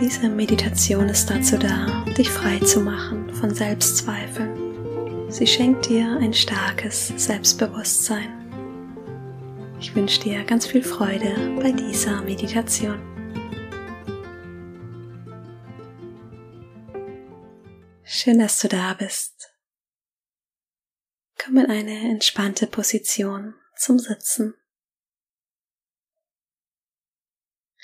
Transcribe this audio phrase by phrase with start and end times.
[0.00, 5.30] Diese Meditation ist dazu da, dich frei zu machen von Selbstzweifeln.
[5.30, 8.30] Sie schenkt dir ein starkes Selbstbewusstsein.
[9.78, 12.98] Ich wünsche dir ganz viel Freude bei dieser Meditation.
[18.02, 19.52] Schön, dass du da bist.
[21.44, 24.54] Komm in eine entspannte Position zum Sitzen.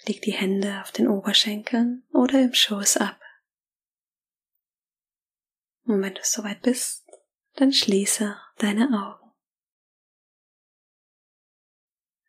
[0.06, 3.20] Leg die Hände auf den Oberschenkeln oder im Schoß ab.
[5.84, 7.04] Und wenn du soweit bist,
[7.54, 9.32] dann schließe deine Augen.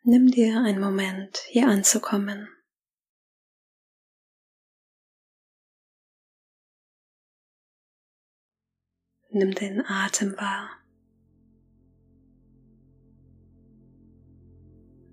[0.04, 2.48] Nimm dir einen Moment, hier anzukommen.
[9.30, 10.77] Nimm den Atem wahr.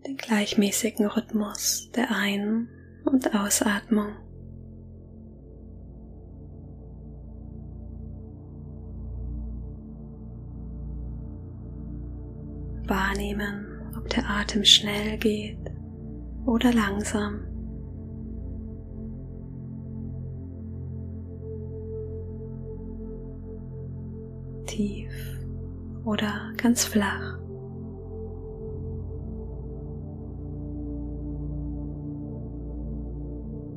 [0.06, 2.68] Den gleichmäßigen Rhythmus der Ein-
[3.04, 4.08] und Ausatmung.
[12.86, 15.58] Wahrnehmen, ob der Atem schnell geht
[16.44, 17.40] oder langsam.
[24.66, 25.40] Tief
[26.04, 27.43] oder ganz flach.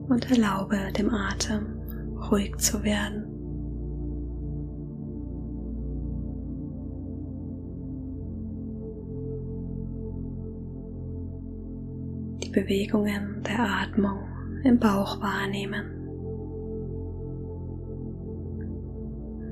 [0.10, 1.80] Und erlaube dem Atem
[2.32, 3.26] ruhig zu werden.
[12.44, 14.20] Die Bewegungen der Atmung
[14.64, 15.94] im Bauch wahrnehmen.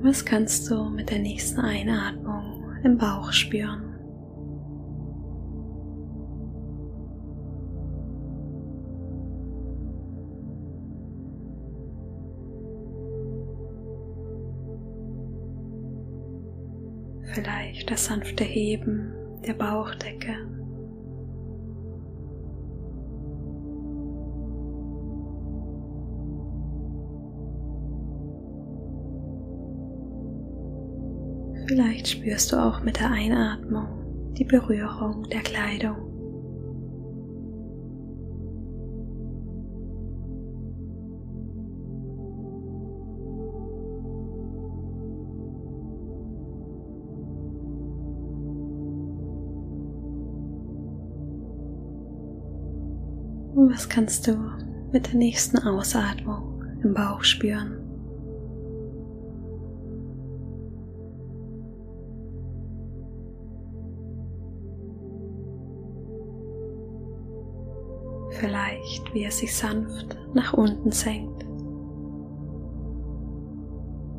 [0.02, 3.85] Was kannst du mit der nächsten Einatmung im Bauch spüren?
[17.36, 19.12] Vielleicht das sanfte Heben
[19.46, 20.34] der Bauchdecke.
[31.68, 36.15] Vielleicht spürst du auch mit der Einatmung die Berührung der Kleidung.
[53.70, 54.36] Was kannst du
[54.92, 57.82] mit der nächsten Ausatmung im Bauch spüren?
[68.30, 71.44] Vielleicht, wie es sich sanft nach unten senkt,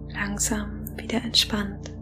[0.09, 1.96] langsam wieder entspannt.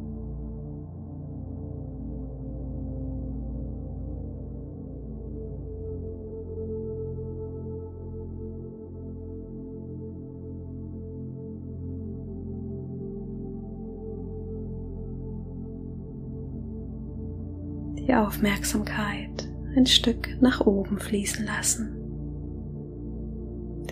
[18.35, 19.47] Aufmerksamkeit
[19.77, 21.95] ein Stück nach oben fließen lassen.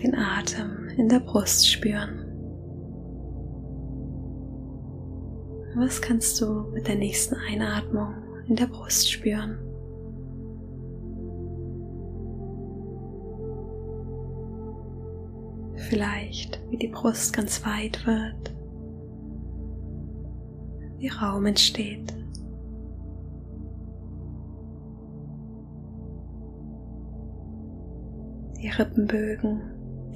[0.02, 2.20] Den Atem in der Brust spüren.
[5.76, 8.14] Was kannst du mit der nächsten Einatmung
[8.46, 9.58] in der Brust spüren?
[15.88, 18.54] Vielleicht, wie die Brust ganz weit wird,
[20.98, 22.23] wie Raum entsteht
[28.64, 29.60] die Rippenbögen,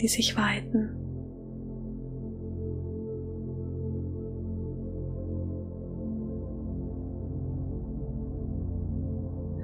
[0.01, 0.89] die sich weiten.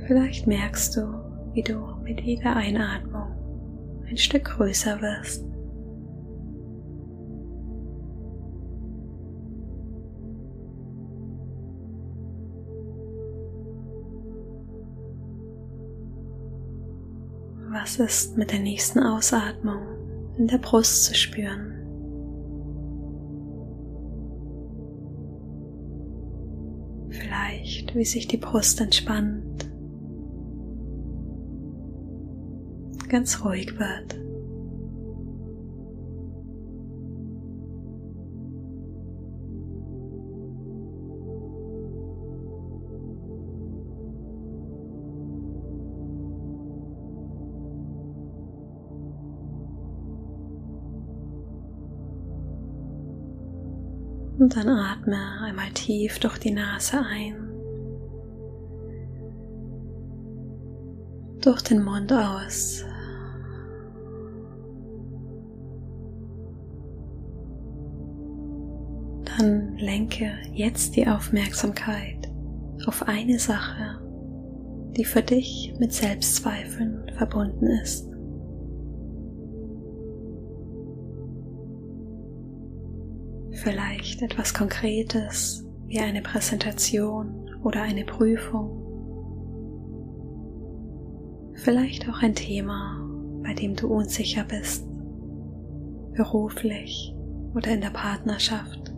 [0.07, 1.01] Vielleicht merkst du,
[1.55, 5.47] wie du mit jeder Einatmung ein Stück größer wirst.
[17.75, 19.83] Was ist mit der nächsten Ausatmung
[20.39, 21.73] in der Brust zu spüren.
[27.09, 29.69] Vielleicht, wie sich die Brust entspannt,
[33.09, 34.24] ganz ruhig wird.
[54.39, 57.51] Und dann atme einmal tief durch die Nase ein.
[61.41, 62.85] Durch den Mund aus.
[69.39, 72.29] Dann lenke jetzt die Aufmerksamkeit
[72.87, 74.01] auf eine Sache,
[74.97, 78.14] die für dich mit Selbstzweifeln verbunden ist.
[83.65, 88.83] Vielleicht etwas Konkretes wie eine Präsentation oder eine Prüfung.
[91.55, 93.01] Vielleicht auch ein Thema,
[93.43, 94.87] bei dem du unsicher bist,
[96.13, 97.17] beruflich
[97.55, 98.93] oder in der Partnerschaft.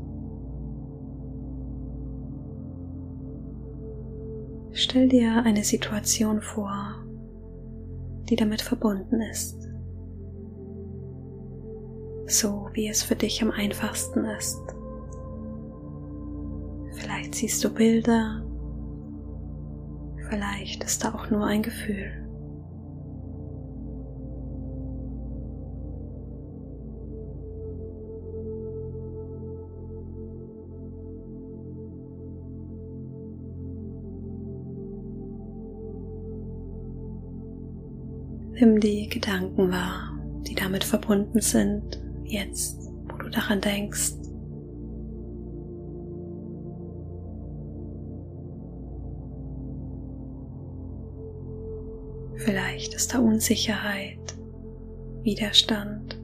[4.72, 7.06] Stell dir eine Situation vor,
[8.28, 9.65] die damit verbunden ist
[12.26, 14.60] so wie es für dich am einfachsten ist.
[16.92, 18.44] Vielleicht siehst du Bilder,
[20.28, 22.22] vielleicht ist da auch nur ein Gefühl.
[38.58, 40.18] Nimm die Gedanken wahr,
[40.48, 44.12] die damit verbunden sind jetzt, wo du daran denkst.
[52.36, 54.36] Vielleicht ist da Unsicherheit,
[55.22, 56.20] Widerstand.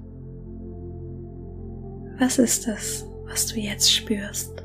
[2.18, 4.64] Was ist es, was du jetzt spürst?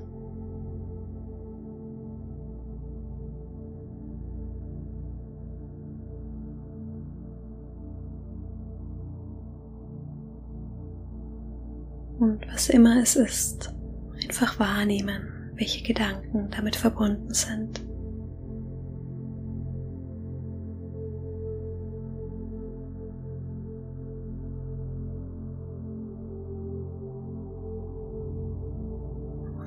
[12.20, 13.74] Und was immer es ist,
[14.24, 17.86] einfach wahrnehmen, welche Gedanken damit verbunden sind.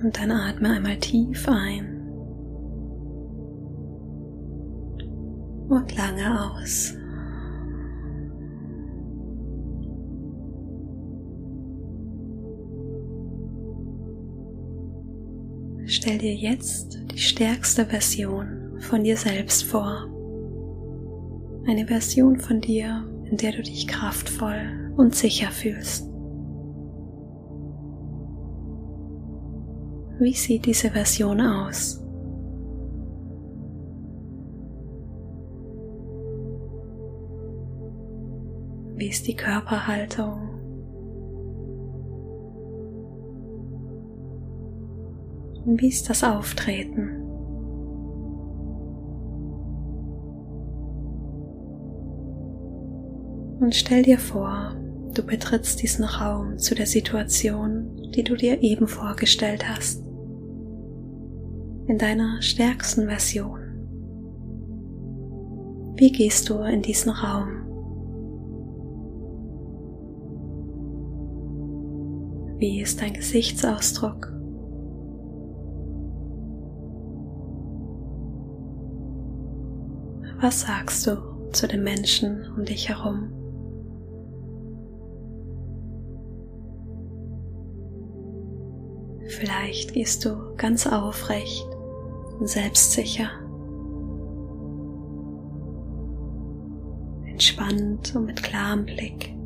[0.03, 2.01] Und dann atme einmal tief ein
[5.69, 6.95] und lange aus.
[15.93, 20.07] Stell dir jetzt die stärkste Version von dir selbst vor.
[21.67, 26.09] Eine Version von dir, in der du dich kraftvoll und sicher fühlst.
[30.21, 32.01] Wie sieht diese Version aus?
[38.95, 40.50] Wie ist die Körperhaltung?
[45.65, 47.21] Wie ist das Auftreten?
[53.61, 54.75] Und stell dir vor,
[55.15, 60.03] du betrittst diesen Raum zu der Situation, die du dir eben vorgestellt hast.
[61.87, 63.61] In deiner stärksten Version.
[65.97, 67.49] Wie gehst du in diesen Raum?
[72.59, 74.40] Wie ist dein Gesichtsausdruck?
[80.43, 83.31] Was sagst du zu den Menschen um dich herum?
[89.27, 91.69] Vielleicht gehst du ganz aufrecht
[92.39, 93.29] und selbstsicher,
[97.27, 99.37] entspannt und mit klarem Blick.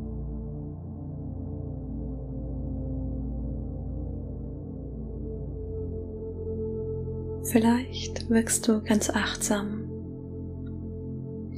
[7.43, 9.84] Vielleicht wirkst du ganz achtsam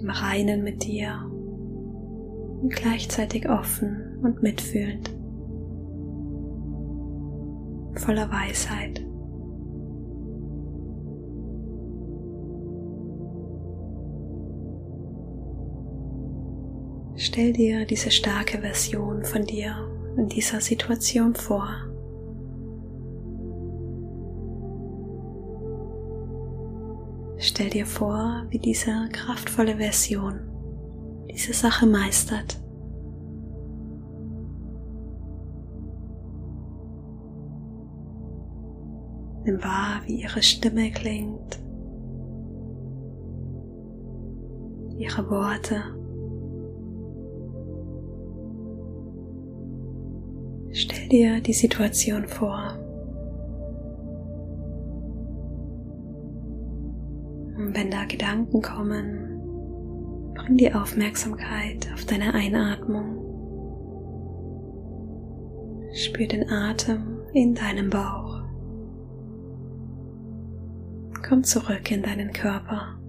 [0.07, 1.29] im Reinen mit dir
[2.61, 5.09] und gleichzeitig offen und mitfühlend,
[7.95, 9.05] voller Weisheit.
[17.17, 19.75] Stell dir diese starke Version von dir
[20.15, 21.86] in dieser Situation vor.
[27.57, 30.41] Stell dir vor, wie diese kraftvolle Version
[31.31, 32.61] diese Sache meistert.
[39.43, 41.59] Nimm wahr, wie ihre Stimme klingt,
[44.99, 45.81] ihre Worte.
[50.73, 52.86] Stell dir die Situation vor.
[57.77, 63.23] Wenn da Gedanken kommen, bring die Aufmerksamkeit auf deine Einatmung.
[65.93, 68.41] Spür den Atem in deinem Bauch.
[71.27, 72.99] Komm zurück in deinen Körper.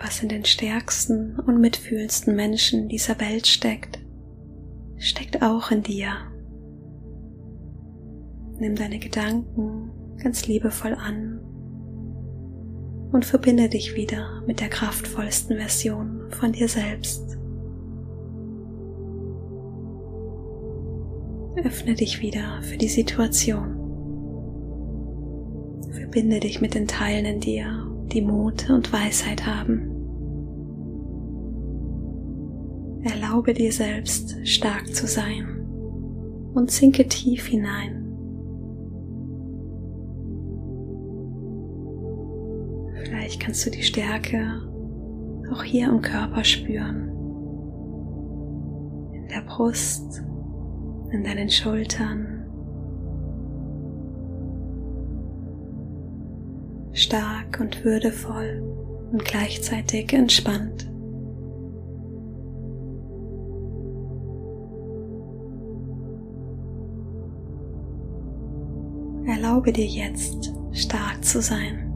[0.00, 4.00] Was in den stärksten und mitfühlendsten Menschen dieser Welt steckt,
[4.98, 6.14] steckt auch in dir.
[8.58, 9.91] Nimm deine Gedanken
[10.22, 11.40] ganz liebevoll an
[13.12, 17.36] und verbinde dich wieder mit der kraftvollsten Version von dir selbst.
[21.56, 23.78] Öffne dich wieder für die Situation.
[25.90, 29.88] Verbinde dich mit den Teilen in dir, die Mut und Weisheit haben.
[33.02, 35.66] Erlaube dir selbst stark zu sein
[36.54, 38.01] und sinke tief hinein
[43.42, 44.62] kannst du die Stärke
[45.52, 47.08] auch hier im Körper spüren.
[49.12, 50.22] In der Brust,
[51.10, 52.46] in deinen Schultern.
[56.92, 58.62] Stark und würdevoll
[59.10, 60.88] und gleichzeitig entspannt.
[69.26, 71.91] Erlaube dir jetzt stark zu sein.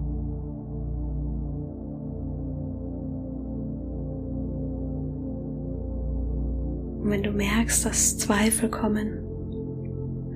[7.06, 9.20] Und wenn du merkst, dass Zweifel kommen,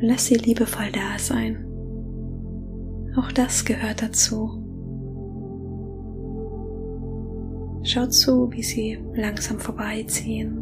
[0.01, 1.67] lass sie liebevoll da sein.
[3.17, 4.51] Auch das gehört dazu.
[7.83, 10.59] Schau zu, wie sie langsam vorbeiziehen.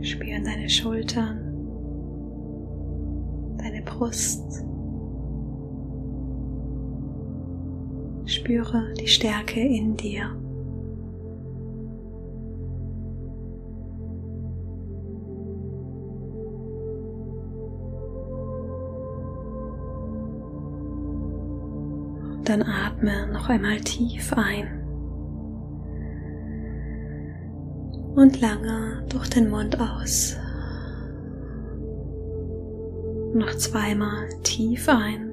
[0.00, 1.40] Spüren deine Schultern,
[3.58, 4.64] deine Brust.
[8.26, 10.36] Spüre die Stärke in dir.
[22.48, 24.82] Dann atme noch einmal tief ein
[28.14, 30.34] und lange durch den Mund aus.
[33.34, 35.30] Noch zweimal tief ein.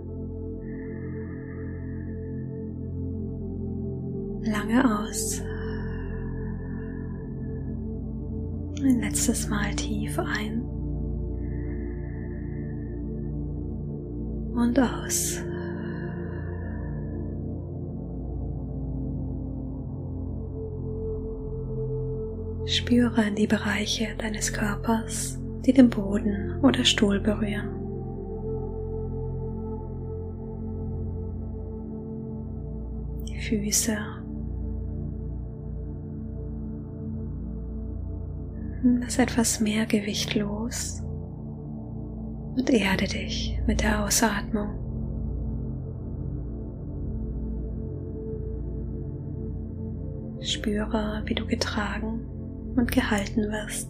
[4.43, 5.41] Lange aus.
[8.83, 10.63] Ein letztes Mal tief ein.
[14.53, 15.41] Und aus.
[22.67, 27.69] Spüre in die Bereiche deines Körpers, die den Boden oder Stuhl berühren.
[33.27, 33.97] Die Füße.
[38.99, 41.03] Lass etwas mehr Gewicht los
[42.55, 44.69] und erde dich mit der Ausatmung.
[50.41, 52.25] Spüre, wie du getragen
[52.75, 53.89] und gehalten wirst.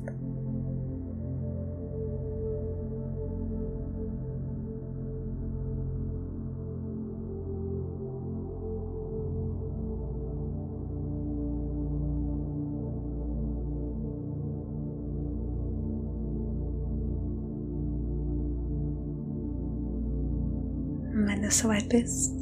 [21.18, 22.34] Wenn du soweit bist,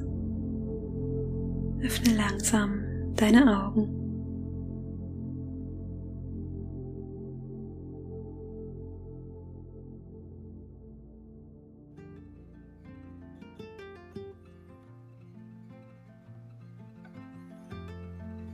[1.82, 2.84] öffne langsam
[3.16, 4.03] deine Augen.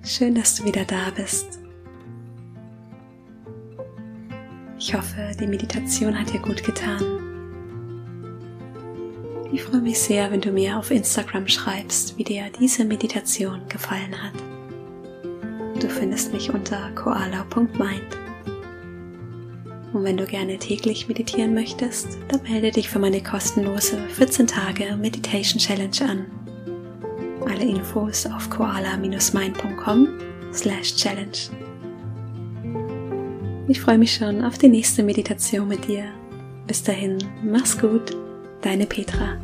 [0.04, 1.60] Schön, dass du wieder da bist.
[4.78, 7.04] Ich hoffe, die Meditation hat dir gut getan.
[9.52, 14.16] Ich freue mich sehr, wenn du mir auf Instagram schreibst, wie dir diese Meditation gefallen
[14.22, 14.34] hat.
[16.00, 18.18] findest mich unter koala.mind.
[19.92, 24.96] Und wenn du gerne täglich meditieren möchtest, dann melde dich für meine kostenlose 14 Tage
[24.96, 26.39] Meditation Challenge an.
[27.60, 30.08] Alle Infos auf koala-mind.com
[30.54, 31.50] slash challenge.
[33.68, 36.06] Ich freue mich schon auf die nächste Meditation mit dir.
[36.68, 38.16] Bis dahin, mach's gut,
[38.62, 39.38] deine Petra.